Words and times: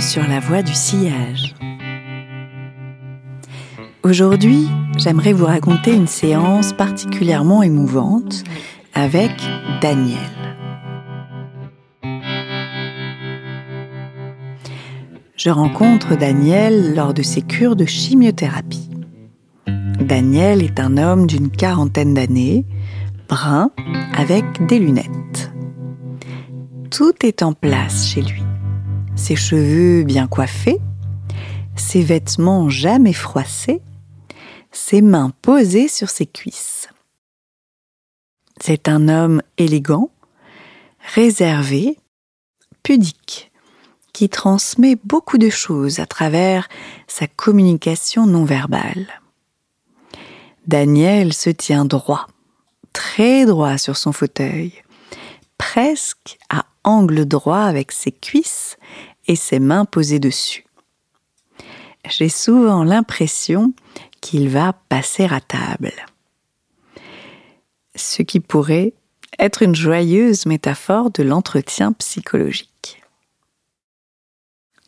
sur 0.00 0.26
la 0.26 0.40
voie 0.40 0.62
du 0.62 0.74
sillage. 0.74 1.54
Aujourd'hui, 4.02 4.68
j'aimerais 4.96 5.32
vous 5.32 5.46
raconter 5.46 5.94
une 5.94 6.06
séance 6.06 6.72
particulièrement 6.72 7.62
émouvante 7.62 8.44
avec 8.94 9.32
Daniel. 9.80 10.18
Je 15.36 15.50
rencontre 15.50 16.16
Daniel 16.16 16.94
lors 16.94 17.14
de 17.14 17.22
ses 17.22 17.42
cures 17.42 17.76
de 17.76 17.84
chimiothérapie. 17.84 18.90
Daniel 20.00 20.62
est 20.62 20.80
un 20.80 20.96
homme 20.96 21.26
d'une 21.26 21.50
quarantaine 21.50 22.14
d'années, 22.14 22.64
brun, 23.28 23.70
avec 24.16 24.44
des 24.66 24.78
lunettes. 24.78 25.52
Tout 26.90 27.14
est 27.24 27.42
en 27.42 27.52
place 27.52 28.06
chez 28.06 28.22
lui 28.22 28.42
ses 29.22 29.36
cheveux 29.36 30.02
bien 30.02 30.26
coiffés, 30.26 30.80
ses 31.76 32.02
vêtements 32.02 32.68
jamais 32.68 33.12
froissés, 33.12 33.80
ses 34.72 35.00
mains 35.00 35.30
posées 35.42 35.86
sur 35.86 36.10
ses 36.10 36.26
cuisses. 36.26 36.88
C'est 38.60 38.88
un 38.88 39.08
homme 39.08 39.40
élégant, 39.58 40.10
réservé, 41.14 41.98
pudique, 42.82 43.52
qui 44.12 44.28
transmet 44.28 44.96
beaucoup 45.04 45.38
de 45.38 45.50
choses 45.50 46.00
à 46.00 46.06
travers 46.06 46.68
sa 47.06 47.28
communication 47.28 48.26
non 48.26 48.44
verbale. 48.44 49.06
Daniel 50.66 51.32
se 51.32 51.50
tient 51.50 51.84
droit, 51.84 52.26
très 52.92 53.46
droit 53.46 53.78
sur 53.78 53.96
son 53.96 54.10
fauteuil, 54.10 54.72
presque 55.58 56.38
à 56.50 56.66
angle 56.84 57.24
droit 57.24 57.60
avec 57.60 57.92
ses 57.92 58.10
cuisses 58.10 58.76
et 59.26 59.36
ses 59.36 59.58
mains 59.58 59.84
posées 59.84 60.18
dessus. 60.18 60.64
J'ai 62.08 62.28
souvent 62.28 62.84
l'impression 62.84 63.72
qu'il 64.20 64.48
va 64.48 64.72
passer 64.72 65.24
à 65.24 65.40
table. 65.40 65.92
Ce 67.94 68.22
qui 68.22 68.40
pourrait 68.40 68.94
être 69.38 69.62
une 69.62 69.74
joyeuse 69.74 70.46
métaphore 70.46 71.10
de 71.10 71.22
l'entretien 71.22 71.92
psychologique. 71.92 73.02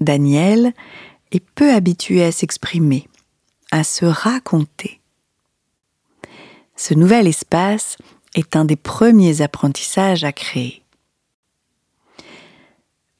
Daniel 0.00 0.72
est 1.32 1.44
peu 1.54 1.72
habitué 1.72 2.24
à 2.24 2.32
s'exprimer, 2.32 3.08
à 3.70 3.84
se 3.84 4.04
raconter. 4.04 5.00
Ce 6.76 6.94
nouvel 6.94 7.26
espace 7.26 7.96
est 8.34 8.56
un 8.56 8.64
des 8.64 8.76
premiers 8.76 9.40
apprentissages 9.40 10.24
à 10.24 10.32
créer. 10.32 10.83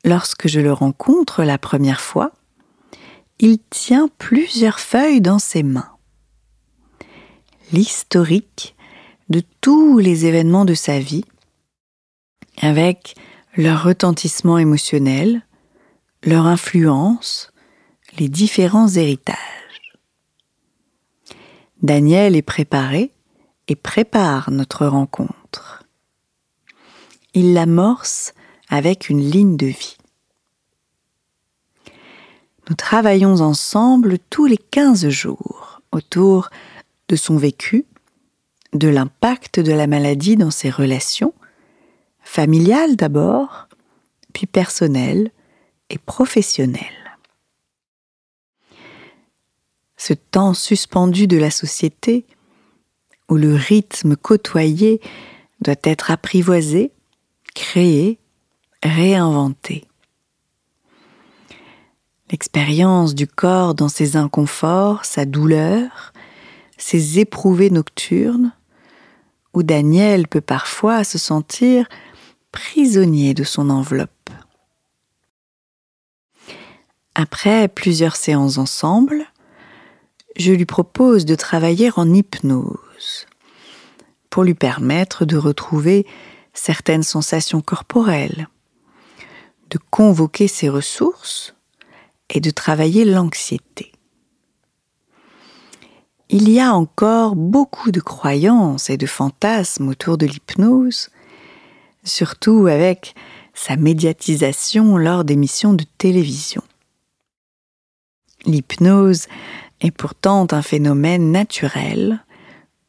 Lorsque 0.05 0.49
je 0.49 0.61
le 0.61 0.73
rencontre 0.73 1.45
la 1.45 1.57
première 1.57 2.01
fois, 2.01 2.33
il 3.39 3.59
tient 3.71 4.09
plusieurs 4.19 4.79
feuilles 4.79 5.23
dans 5.23 5.39
ses 5.39 5.63
mains. 5.63 5.91
L'historique 7.73 8.77
de 9.31 9.43
tous 9.63 9.99
les 9.99 10.27
événements 10.27 10.67
de 10.67 10.75
sa 10.75 10.99
vie, 10.99 11.25
avec 12.61 13.17
leur 13.57 13.83
retentissement 13.83 14.59
émotionnel, 14.59 15.43
leur 16.23 16.47
influence, 16.47 17.51
les 18.19 18.29
différents 18.29 18.89
héritages. 18.89 19.37
Daniel 21.83 22.37
est 22.37 22.43
préparé 22.43 23.13
et 23.69 23.77
prépare 23.77 24.51
notre 24.51 24.87
rencontre. 24.87 25.85
Il 27.33 27.55
l'amorce 27.55 28.35
avec 28.69 29.09
une 29.09 29.21
ligne 29.21 29.57
de 29.57 29.67
vie. 29.67 29.97
Nous 32.69 32.77
travaillons 32.77 33.41
ensemble 33.41 34.19
tous 34.31 34.47
les 34.47 34.57
15 34.57 35.09
jours 35.09 35.83
autour 35.93 36.51
de 37.09 37.17
son 37.17 37.37
vécu, 37.37 37.85
de 38.73 38.89
l'impact 38.89 39.61
de 39.61 39.73
la 39.73 39.87
maladie 39.87 40.37
dans 40.37 40.51
ses 40.51 40.71
relations, 40.71 41.35
familiales 42.23 42.97
d'abord, 42.97 43.69
puis 44.33 44.47
personnelles 44.47 45.31
et 45.91 45.99
professionnelles. 45.99 47.19
Ce 49.97 50.15
temps 50.15 50.55
suspendu 50.55 51.27
de 51.27 51.37
la 51.37 51.51
société, 51.51 52.27
où 53.29 53.37
le 53.37 53.55
rythme 53.55 54.17
côtoyé 54.17 55.01
doit 55.61 55.75
être 55.85 56.11
apprivoisé, 56.11 56.91
créé, 57.55 58.19
réinventé. 58.85 59.87
L'expérience 62.31 63.15
du 63.15 63.27
corps 63.27 63.75
dans 63.75 63.89
ses 63.89 64.17
inconforts, 64.17 65.05
sa 65.05 65.25
douleur, 65.25 66.13
ses 66.77 67.19
éprouvées 67.19 67.71
nocturnes, 67.71 68.53
où 69.53 69.63
Daniel 69.63 70.29
peut 70.29 70.41
parfois 70.41 71.05
se 71.05 71.19
sentir 71.19 71.87
prisonnier 72.53 73.35
de 73.35 73.45
son 73.45 73.71
enveloppe. 73.71 74.11
Après 77.15 77.69
plusieurs 77.69 78.17
séances 78.17 78.59
ensemble, 78.59 79.25
je 80.37 80.53
lui 80.53 80.67
propose 80.67 81.25
de 81.25 81.37
travailler 81.37 81.91
en 81.97 82.13
hypnose 82.13 83.27
pour 84.31 84.43
lui 84.43 84.55
permettre 84.55 85.25
de 85.25 85.37
retrouver 85.37 86.07
certaines 86.53 87.05
sensations 87.05 87.61
corporelles, 87.61 88.49
de 89.71 89.79
convoquer 89.91 90.49
ses 90.49 90.69
ressources 90.69 91.55
et 92.31 92.41
de 92.41 92.51
travailler 92.51 93.05
l'anxiété. 93.05 93.93
Il 96.31 96.49
y 96.49 96.59
a 96.59 96.75
encore 96.75 97.37
beaucoup 97.37 97.91
de 97.91 98.01
croyances 98.01 98.91
et 98.91 98.97
de 98.97 99.07
fantasmes 99.07 99.89
autour 99.89 100.19
de 100.19 100.27
l'hypnose, 100.27 101.11
surtout 102.03 102.67
avec 102.67 103.15
sa 103.53 103.77
médiatisation 103.77 104.97
lors 104.97 105.25
d'émissions 105.25 105.75
de 105.75 105.85
télévision. 105.99 106.63
L'hypnose 108.47 109.27
est 109.81 109.91
pourtant 109.91 110.47
un 110.51 110.63
phénomène 110.63 111.31
naturel 111.31 112.25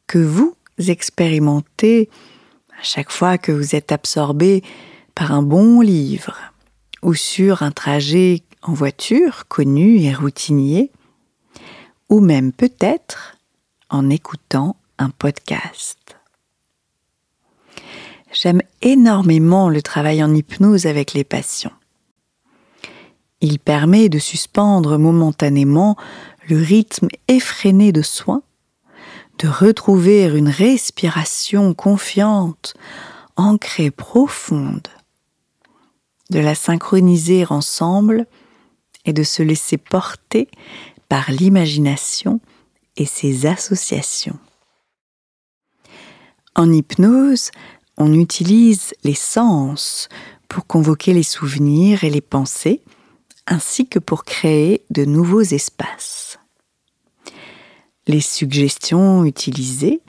que 0.06 0.18
vous 0.18 0.56
expérimentez 0.78 2.08
à 2.78 2.82
chaque 2.82 3.10
fois 3.10 3.38
que 3.38 3.52
vous 3.52 3.74
êtes 3.74 3.92
absorbé 3.92 4.62
par 5.14 5.32
un 5.32 5.42
bon 5.42 5.80
livre 5.80 6.36
ou 7.02 7.14
sur 7.14 7.62
un 7.62 7.70
trajet 7.70 8.42
en 8.62 8.72
voiture 8.72 9.46
connu 9.48 10.00
et 10.00 10.14
routinier, 10.14 10.90
ou 12.08 12.20
même 12.20 12.52
peut-être 12.52 13.36
en 13.88 14.10
écoutant 14.10 14.76
un 14.98 15.10
podcast. 15.10 16.16
J'aime 18.32 18.62
énormément 18.82 19.68
le 19.68 19.82
travail 19.82 20.22
en 20.22 20.34
hypnose 20.34 20.86
avec 20.86 21.14
les 21.14 21.24
patients. 21.24 21.72
Il 23.40 23.58
permet 23.58 24.08
de 24.08 24.18
suspendre 24.18 24.98
momentanément 24.98 25.96
le 26.48 26.60
rythme 26.60 27.08
effréné 27.28 27.92
de 27.92 28.02
soins, 28.02 28.42
de 29.38 29.48
retrouver 29.48 30.24
une 30.24 30.48
respiration 30.48 31.74
confiante, 31.74 32.74
ancrée 33.36 33.90
profonde, 33.90 34.88
de 36.30 36.40
la 36.40 36.54
synchroniser 36.54 37.44
ensemble 37.50 38.26
et 39.04 39.12
de 39.12 39.22
se 39.22 39.42
laisser 39.42 39.76
porter 39.76 40.48
par 41.08 41.30
l'imagination 41.30 42.40
et 42.96 43.06
ses 43.06 43.46
associations. 43.46 44.38
En 46.54 46.72
hypnose, 46.72 47.50
on 47.96 48.12
utilise 48.12 48.94
les 49.04 49.14
sens 49.14 50.08
pour 50.48 50.66
convoquer 50.66 51.12
les 51.12 51.22
souvenirs 51.22 52.04
et 52.04 52.10
les 52.10 52.20
pensées, 52.20 52.82
ainsi 53.46 53.86
que 53.86 53.98
pour 53.98 54.24
créer 54.24 54.84
de 54.90 55.04
nouveaux 55.04 55.42
espaces. 55.42 56.38
Les 58.06 58.20
suggestions 58.20 59.24
utilisées 59.24 60.00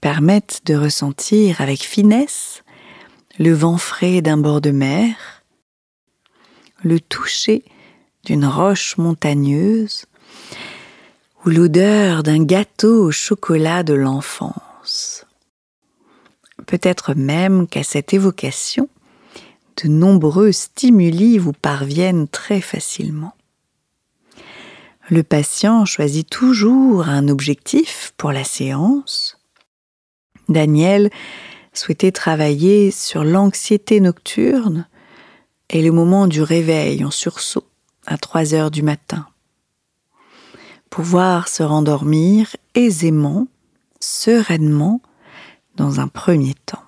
permettent 0.00 0.62
de 0.66 0.74
ressentir 0.74 1.60
avec 1.60 1.82
finesse 1.82 2.62
le 3.38 3.52
vent 3.52 3.78
frais 3.78 4.22
d'un 4.22 4.38
bord 4.38 4.60
de 4.60 4.70
mer, 4.70 5.35
le 6.82 7.00
toucher 7.00 7.64
d'une 8.24 8.44
roche 8.44 8.96
montagneuse 8.98 10.06
ou 11.44 11.50
l'odeur 11.50 12.22
d'un 12.22 12.44
gâteau 12.44 13.04
au 13.04 13.10
chocolat 13.10 13.82
de 13.82 13.94
l'enfance. 13.94 15.26
Peut-être 16.66 17.14
même 17.14 17.66
qu'à 17.68 17.84
cette 17.84 18.12
évocation, 18.12 18.88
de 19.82 19.88
nombreux 19.88 20.52
stimuli 20.52 21.38
vous 21.38 21.52
parviennent 21.52 22.28
très 22.28 22.60
facilement. 22.60 23.34
Le 25.08 25.22
patient 25.22 25.84
choisit 25.84 26.28
toujours 26.28 27.08
un 27.08 27.28
objectif 27.28 28.12
pour 28.16 28.32
la 28.32 28.42
séance. 28.42 29.38
Daniel 30.48 31.10
souhaitait 31.72 32.10
travailler 32.10 32.90
sur 32.90 33.22
l'anxiété 33.22 34.00
nocturne 34.00 34.88
et 35.70 35.82
le 35.82 35.92
moment 35.92 36.26
du 36.26 36.42
réveil 36.42 37.04
en 37.04 37.10
sursaut 37.10 37.66
à 38.06 38.18
3 38.18 38.54
heures 38.54 38.70
du 38.70 38.82
matin. 38.82 39.26
Pouvoir 40.90 41.48
se 41.48 41.62
rendormir 41.62 42.56
aisément, 42.74 43.48
sereinement, 44.00 45.00
dans 45.74 46.00
un 46.00 46.08
premier 46.08 46.54
temps. 46.54 46.82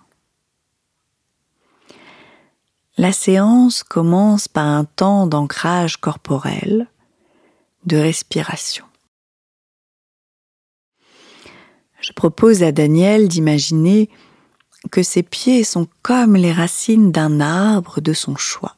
La 2.97 3.13
séance 3.13 3.83
commence 3.83 4.49
par 4.49 4.67
un 4.67 4.85
temps 4.85 5.27
d'ancrage 5.27 5.99
corporel, 5.99 6.89
de 7.85 7.97
respiration. 7.97 8.85
Je 12.01 12.13
propose 12.13 12.63
à 12.63 12.73
Daniel 12.73 13.29
d'imaginer 13.29 14.09
que 14.91 15.03
ses 15.03 15.23
pieds 15.23 15.65
sont 15.65 15.89
comme 16.03 16.37
les 16.37 16.53
racines 16.53 17.13
d'un 17.13 17.41
arbre 17.41 18.01
de 18.01 18.13
son 18.13 18.37
choix. 18.37 18.77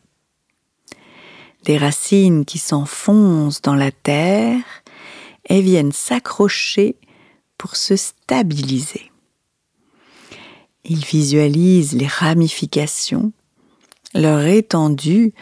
Des 1.64 1.76
racines 1.76 2.44
qui 2.44 2.58
s'enfoncent 2.58 3.60
dans 3.60 3.74
la 3.74 3.92
terre 3.92 4.62
et 5.48 5.60
viennent 5.60 5.92
s'accrocher 5.92 6.96
pour 7.58 7.76
se 7.76 7.96
stabiliser. 7.96 9.10
Il 10.84 11.04
visualise 11.04 11.92
les 11.92 12.06
ramifications, 12.06 13.32
leur 14.14 14.46
étendue 14.46 15.34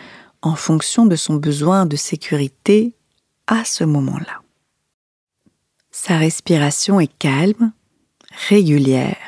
en 0.43 0.57
fonction 0.57 1.07
de 1.07 1.17
son 1.17 1.35
besoin 1.35 1.87
de 1.87 1.97
sécurité 1.97 2.95
à 3.47 3.65
ce 3.65 3.85
moment-là. 3.85 4.43
Sa 5.91 6.19
respiration 6.19 7.01
est 7.01 7.13
calme, 7.19 7.73
régulière. 8.49 9.28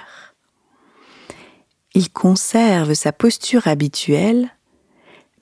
Il 1.94 2.10
conserve 2.10 2.94
sa 2.94 3.12
posture 3.12 3.66
habituelle, 3.66 4.50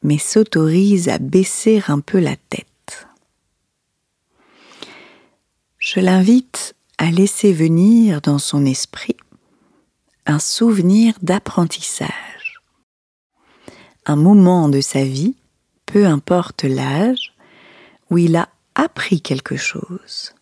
mais 0.02 0.18
s'autorise 0.18 1.08
à 1.08 1.18
baisser 1.18 1.82
un 1.88 2.00
peu 2.00 2.18
la 2.18 2.36
tête. 2.36 3.08
Je 5.78 6.00
l'invite 6.00 6.74
à 6.98 7.10
laisser 7.10 7.52
venir 7.52 8.20
dans 8.20 8.38
son 8.38 8.64
esprit 8.64 9.16
un 10.26 10.38
souvenir 10.38 11.14
d'apprentissage. 11.22 12.60
Un 14.04 14.16
moment 14.16 14.68
de 14.68 14.80
sa 14.80 15.02
vie, 15.04 15.36
peu 15.86 16.06
importe 16.06 16.64
l'âge, 16.64 17.34
où 18.10 18.18
il 18.18 18.36
a 18.36 18.48
appris 18.74 19.20
quelque 19.22 19.56
chose. 19.56 20.34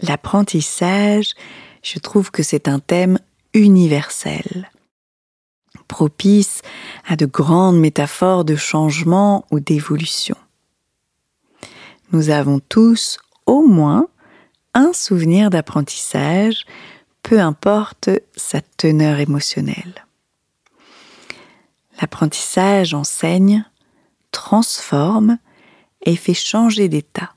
L'apprentissage, 0.00 1.34
je 1.82 1.98
trouve 1.98 2.30
que 2.30 2.42
c'est 2.42 2.68
un 2.68 2.78
thème 2.78 3.18
universel, 3.54 4.70
propice 5.88 6.62
à 7.06 7.16
de 7.16 7.26
grandes 7.26 7.78
métaphores 7.78 8.44
de 8.44 8.56
changement 8.56 9.44
ou 9.50 9.60
d'évolution. 9.60 10.36
Nous 12.12 12.30
avons 12.30 12.60
tous 12.60 13.18
au 13.46 13.66
moins 13.66 14.08
un 14.74 14.92
souvenir 14.92 15.50
d'apprentissage 15.50 16.64
peu 17.22 17.40
importe 17.40 18.10
sa 18.36 18.60
teneur 18.60 19.20
émotionnelle. 19.20 20.06
L'apprentissage 22.00 22.94
enseigne, 22.94 23.64
transforme 24.32 25.38
et 26.04 26.16
fait 26.16 26.34
changer 26.34 26.88
d'état. 26.88 27.34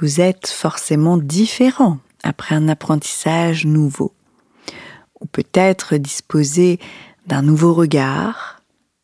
Vous 0.00 0.20
êtes 0.20 0.48
forcément 0.48 1.16
différent 1.16 1.98
après 2.22 2.54
un 2.54 2.68
apprentissage 2.68 3.66
nouveau, 3.66 4.12
ou 5.20 5.26
peut-être 5.26 5.96
disposé 5.96 6.78
d'un 7.26 7.42
nouveau 7.42 7.74
regard, 7.74 8.60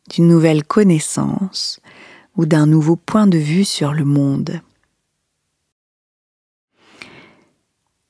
d'une 0.09 0.27
nouvelle 0.27 0.63
connaissance 0.63 1.79
ou 2.35 2.45
d'un 2.45 2.65
nouveau 2.65 2.95
point 2.95 3.27
de 3.27 3.37
vue 3.37 3.65
sur 3.65 3.93
le 3.93 4.05
monde. 4.05 4.61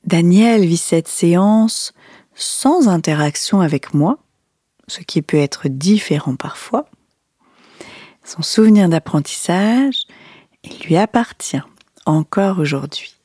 Daniel 0.05 0.65
vit 0.65 0.77
cette 0.77 1.07
séance 1.07 1.93
sans 2.33 2.87
interaction 2.87 3.61
avec 3.61 3.93
moi, 3.93 4.17
ce 4.87 5.01
qui 5.01 5.21
peut 5.21 5.37
être 5.37 5.67
différent 5.67 6.35
parfois. 6.35 6.89
Son 8.23 8.41
souvenir 8.41 8.89
d'apprentissage, 8.89 10.05
lui 10.85 10.97
appartient 10.97 11.61
encore 12.05 12.59
aujourd'hui. 12.59 13.18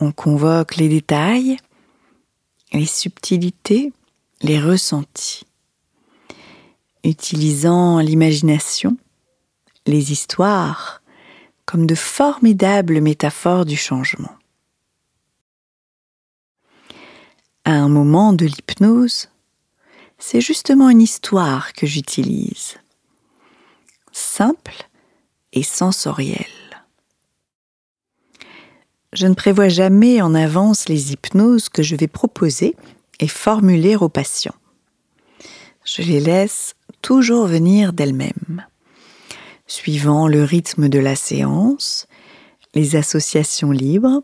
On 0.00 0.12
convoque 0.12 0.76
les 0.76 0.88
détails, 0.88 1.58
les 2.72 2.86
subtilités, 2.86 3.92
les 4.42 4.58
ressentis, 4.58 5.46
utilisant 7.04 7.98
l'imagination, 8.00 8.96
les 9.86 10.12
histoires 10.12 11.02
comme 11.66 11.86
de 11.86 11.94
formidables 11.94 13.00
métaphores 13.00 13.64
du 13.64 13.76
changement. 13.76 14.34
à 17.64 17.72
un 17.72 17.88
moment 17.88 18.32
de 18.32 18.46
l'hypnose, 18.46 19.28
c'est 20.18 20.40
justement 20.40 20.90
une 20.90 21.00
histoire 21.00 21.72
que 21.72 21.86
j'utilise, 21.86 22.78
simple 24.12 24.88
et 25.52 25.62
sensorielle. 25.62 26.59
Je 29.12 29.26
ne 29.26 29.34
prévois 29.34 29.68
jamais 29.68 30.22
en 30.22 30.34
avance 30.34 30.88
les 30.88 31.12
hypnoses 31.12 31.68
que 31.68 31.82
je 31.82 31.96
vais 31.96 32.06
proposer 32.06 32.76
et 33.18 33.28
formuler 33.28 33.96
aux 33.96 34.08
patients. 34.08 34.54
Je 35.84 36.02
les 36.02 36.20
laisse 36.20 36.74
toujours 37.02 37.46
venir 37.46 37.92
d'elles-mêmes, 37.92 38.64
suivant 39.66 40.28
le 40.28 40.44
rythme 40.44 40.88
de 40.88 40.98
la 40.98 41.16
séance, 41.16 42.06
les 42.74 42.94
associations 42.94 43.72
libres 43.72 44.22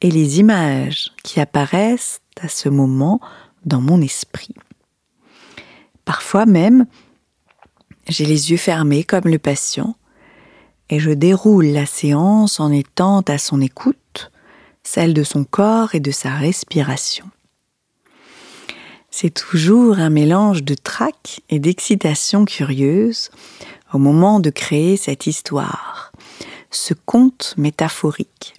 et 0.00 0.10
les 0.10 0.40
images 0.40 1.12
qui 1.22 1.40
apparaissent 1.40 2.20
à 2.40 2.48
ce 2.48 2.68
moment 2.68 3.20
dans 3.64 3.80
mon 3.80 4.00
esprit. 4.00 4.54
Parfois 6.04 6.44
même, 6.44 6.86
j'ai 8.08 8.26
les 8.26 8.50
yeux 8.50 8.56
fermés 8.56 9.04
comme 9.04 9.28
le 9.28 9.38
patient 9.38 9.96
et 10.90 10.98
je 11.00 11.10
déroule 11.10 11.66
la 11.66 11.86
séance 11.86 12.60
en 12.60 12.70
étant 12.70 13.20
à 13.20 13.38
son 13.38 13.60
écoute, 13.60 13.96
celle 14.84 15.14
de 15.14 15.24
son 15.24 15.44
corps 15.44 15.94
et 15.94 16.00
de 16.00 16.10
sa 16.10 16.30
respiration. 16.30 17.28
C'est 19.10 19.30
toujours 19.30 19.98
un 19.98 20.10
mélange 20.10 20.62
de 20.62 20.74
trac 20.74 21.40
et 21.48 21.58
d'excitation 21.58 22.44
curieuse 22.44 23.30
au 23.92 23.98
moment 23.98 24.40
de 24.40 24.50
créer 24.50 24.96
cette 24.96 25.26
histoire, 25.26 26.12
ce 26.70 26.94
conte 26.94 27.54
métaphorique. 27.56 28.54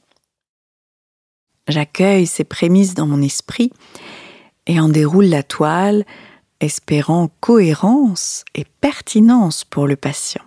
J'accueille 1.67 2.27
ces 2.27 2.43
prémices 2.43 2.93
dans 2.93 3.07
mon 3.07 3.21
esprit 3.21 3.71
et 4.65 4.79
en 4.79 4.87
déroule 4.89 5.25
la 5.25 5.43
toile, 5.43 6.05
espérant 6.59 7.29
cohérence 7.41 8.45
et 8.53 8.65
pertinence 8.81 9.63
pour 9.63 9.87
le 9.87 9.95
patient. 9.95 10.43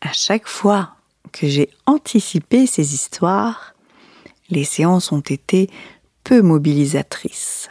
À 0.00 0.12
chaque 0.12 0.46
fois 0.46 0.94
que 1.32 1.48
j'ai 1.48 1.70
anticipé 1.86 2.66
ces 2.66 2.94
histoires, 2.94 3.74
les 4.50 4.64
séances 4.64 5.12
ont 5.12 5.20
été 5.20 5.70
peu 6.24 6.42
mobilisatrices. 6.42 7.68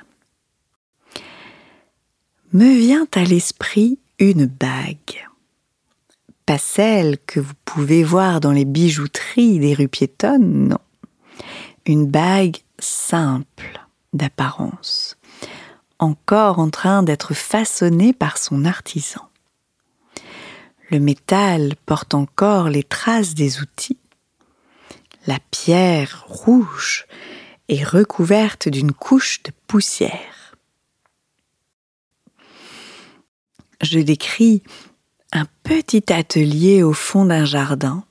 Me 2.54 2.78
vient 2.78 3.08
à 3.14 3.24
l'esprit 3.24 4.00
une 4.20 4.46
bague. 4.46 5.28
Pas 6.46 6.58
celle 6.58 7.18
que 7.20 7.40
vous 7.40 7.54
pouvez 7.66 8.04
voir 8.04 8.40
dans 8.40 8.54
les 8.54 8.66
bijouteries 8.66 9.60
des 9.60 9.74
rues 9.74 9.90
piétonnes, 9.90 10.70
non 10.70 10.80
une 11.88 12.06
bague 12.06 12.58
simple 12.80 13.82
d'apparence, 14.14 15.18
encore 16.00 16.60
en 16.60 16.70
train 16.70 17.02
d'être 17.02 17.34
façonnée 17.34 18.14
par 18.14 18.38
son 18.38 18.66
artisan. 18.66 19.22
Le 20.90 21.00
métal 21.00 21.76
porte 21.86 22.14
encore 22.14 22.70
les 22.70 22.84
traces 22.84 23.34
des 23.34 23.62
outils. 23.62 24.00
La 25.28 25.40
pierre 25.52 26.26
rouge 26.28 27.06
est 27.68 27.84
recouverte 27.84 28.70
d'une 28.70 28.94
couche 28.94 29.44
de 29.44 29.52
poussière. 29.68 30.56
Je 33.84 34.00
décris 34.00 34.64
un 35.34 35.46
petit 35.64 36.14
atelier 36.14 36.82
au 36.82 36.94
fond 36.94 37.26
d'un 37.26 37.44
jardin 37.44 38.06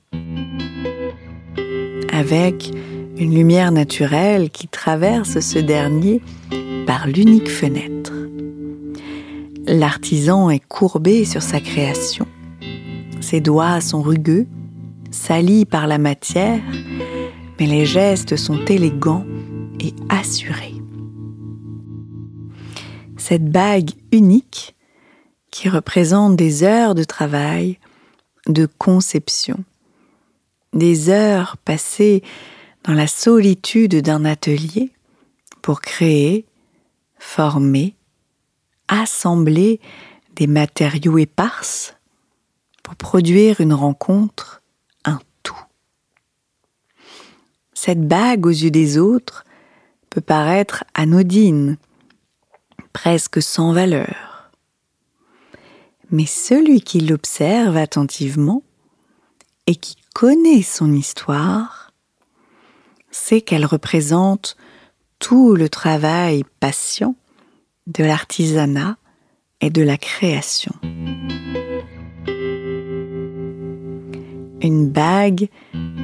avec 2.13 2.71
une 3.17 3.33
lumière 3.33 3.71
naturelle 3.71 4.51
qui 4.51 4.67
traverse 4.67 5.39
ce 5.39 5.57
dernier 5.57 6.21
par 6.85 7.07
l'unique 7.07 7.49
fenêtre. 7.49 8.13
L'artisan 9.65 10.51
est 10.51 10.65
courbé 10.65 11.25
sur 11.25 11.41
sa 11.41 11.59
création. 11.59 12.27
Ses 13.21 13.41
doigts 13.41 13.81
sont 13.81 14.03
rugueux, 14.03 14.45
salis 15.11 15.65
par 15.65 15.87
la 15.87 15.97
matière, 15.97 16.61
mais 17.59 17.65
les 17.65 17.85
gestes 17.85 18.35
sont 18.35 18.63
élégants 18.65 19.25
et 19.79 19.93
assurés. 20.09 20.75
Cette 23.17 23.49
bague 23.49 23.91
unique, 24.11 24.75
qui 25.51 25.69
représente 25.69 26.35
des 26.35 26.63
heures 26.63 26.93
de 26.93 27.03
travail, 27.03 27.79
de 28.47 28.67
conception, 28.77 29.63
des 30.73 31.09
heures 31.09 31.57
passées 31.57 32.21
dans 32.83 32.93
la 32.93 33.07
solitude 33.07 34.01
d'un 34.01 34.23
atelier 34.23 34.91
pour 35.61 35.81
créer, 35.81 36.45
former, 37.17 37.95
assembler 38.87 39.79
des 40.35 40.47
matériaux 40.47 41.17
éparses 41.17 41.95
pour 42.83 42.95
produire 42.95 43.59
une 43.59 43.73
rencontre, 43.73 44.61
un 45.03 45.19
tout. 45.43 45.59
Cette 47.79 48.07
bague 48.07 48.47
aux 48.47 48.49
yeux 48.49 48.71
des 48.71 48.97
autres 48.97 49.45
peut 50.09 50.19
paraître 50.19 50.83
anodine, 50.95 51.77
presque 52.91 53.39
sans 53.39 53.71
valeur. 53.71 54.49
Mais 56.09 56.25
celui 56.25 56.81
qui 56.81 57.01
l'observe 57.01 57.77
attentivement 57.77 58.63
et 59.67 59.75
qui 59.75 59.95
connaît 60.15 60.63
son 60.63 60.91
histoire 60.91 61.93
sait 63.11 63.41
qu'elle 63.41 63.67
représente 63.67 64.57
tout 65.19 65.53
le 65.53 65.69
travail 65.69 66.45
patient 66.59 67.15
de 67.85 68.03
l'artisanat 68.03 68.97
et 69.61 69.69
de 69.69 69.83
la 69.83 69.99
création. 69.99 70.73
Une 74.63 74.89
bague 74.89 75.49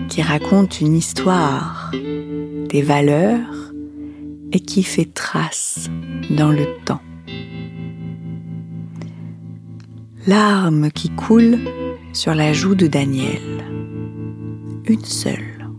qui 0.10 0.22
raconte 0.22 0.82
une 0.82 0.96
histoire, 0.96 1.92
des 1.92 2.82
valeurs 2.82 3.74
et 4.52 4.60
qui 4.60 4.84
fait 4.84 5.12
trace 5.12 5.90
dans 6.30 6.52
le 6.52 6.66
temps. 6.86 7.02
Larme 10.28 10.92
qui 10.92 11.10
coule 11.10 11.60
sur 12.14 12.34
la 12.34 12.54
joue 12.54 12.76
de 12.76 12.88
Daniel. 12.88 13.66
Une 14.86 15.04
seule. 15.04 15.70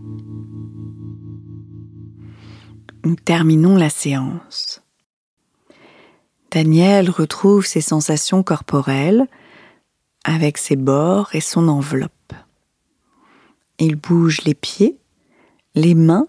Nous 3.03 3.15
terminons 3.15 3.75
la 3.75 3.89
séance. 3.89 4.81
Daniel 6.51 7.09
retrouve 7.09 7.65
ses 7.65 7.81
sensations 7.81 8.43
corporelles 8.43 9.27
avec 10.23 10.57
ses 10.57 10.75
bords 10.75 11.29
et 11.33 11.41
son 11.41 11.67
enveloppe. 11.67 12.33
Il 13.79 13.95
bouge 13.95 14.41
les 14.43 14.53
pieds, 14.53 14.97
les 15.75 15.95
mains, 15.95 16.27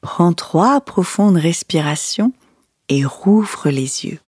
prend 0.00 0.32
trois 0.32 0.80
profondes 0.80 1.36
respirations 1.36 2.32
et 2.88 3.04
rouvre 3.04 3.70
les 3.70 4.04
yeux. 4.04 4.20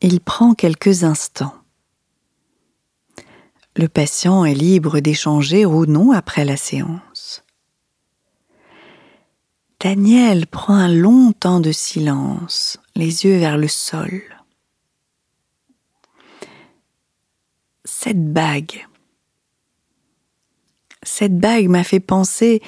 Il 0.00 0.20
prend 0.20 0.54
quelques 0.54 1.04
instants. 1.04 1.54
Le 3.76 3.88
patient 3.88 4.44
est 4.44 4.54
libre 4.54 5.00
d'échanger 5.00 5.64
ou 5.64 5.86
non 5.86 6.12
après 6.12 6.44
la 6.44 6.56
séance. 6.56 7.44
Daniel 9.80 10.48
prend 10.48 10.74
un 10.74 10.92
long 10.92 11.32
temps 11.32 11.60
de 11.60 11.70
silence, 11.70 12.78
les 12.96 13.24
yeux 13.24 13.38
vers 13.38 13.56
le 13.56 13.68
sol. 13.68 14.22
Cette 17.84 18.32
bague. 18.32 18.84
Cette 21.02 21.38
bague 21.38 21.68
m'a 21.68 21.84
fait 21.84 22.00
penser 22.00 22.60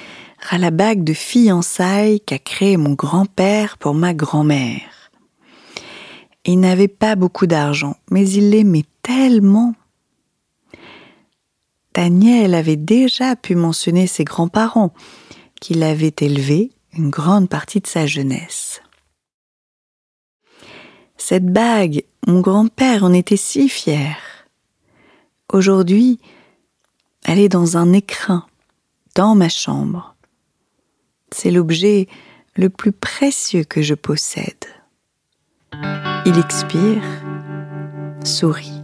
à 0.49 0.57
la 0.57 0.71
bague 0.71 1.03
de 1.03 1.13
fiançailles 1.13 2.21
qu'a 2.21 2.39
créée 2.39 2.77
mon 2.77 2.93
grand-père 2.93 3.77
pour 3.77 3.93
ma 3.93 4.13
grand-mère. 4.13 5.11
Il 6.45 6.59
n'avait 6.59 6.87
pas 6.87 7.15
beaucoup 7.15 7.45
d'argent, 7.45 7.95
mais 8.09 8.27
il 8.27 8.49
l'aimait 8.49 8.85
tellement. 9.03 9.75
Daniel 11.93 12.55
avait 12.55 12.77
déjà 12.77 13.35
pu 13.35 13.55
mentionner 13.55 14.07
ses 14.07 14.23
grands-parents, 14.23 14.93
qui 15.59 15.75
l'avaient 15.75 16.15
élevé 16.19 16.71
une 16.97 17.09
grande 17.09 17.47
partie 17.47 17.79
de 17.79 17.87
sa 17.87 18.07
jeunesse. 18.07 18.81
Cette 21.17 21.45
bague, 21.45 22.03
mon 22.27 22.41
grand-père 22.41 23.03
en 23.03 23.13
était 23.13 23.37
si 23.37 23.69
fier. 23.69 24.17
Aujourd'hui, 25.53 26.19
elle 27.25 27.39
est 27.39 27.49
dans 27.49 27.77
un 27.77 27.93
écrin, 27.93 28.45
dans 29.15 29.35
ma 29.35 29.49
chambre. 29.49 30.15
C'est 31.31 31.51
l'objet 31.51 32.07
le 32.55 32.69
plus 32.69 32.91
précieux 32.91 33.63
que 33.63 33.81
je 33.81 33.93
possède. 33.93 34.65
Il 36.25 36.37
expire, 36.37 37.03
sourit. 38.23 38.81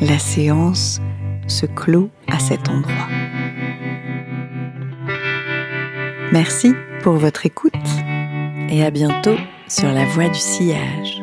La 0.00 0.18
séance 0.18 1.00
se 1.46 1.66
clôt 1.66 2.10
à 2.28 2.38
cet 2.38 2.68
endroit. 2.68 3.08
Merci 6.32 6.72
pour 7.02 7.14
votre 7.14 7.44
écoute 7.44 7.72
et 8.68 8.84
à 8.84 8.90
bientôt 8.90 9.36
sur 9.68 9.90
la 9.92 10.04
voie 10.06 10.28
du 10.28 10.38
sillage. 10.38 11.19